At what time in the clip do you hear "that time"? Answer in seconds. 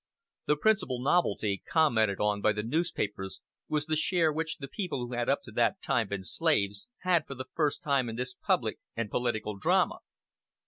5.51-6.07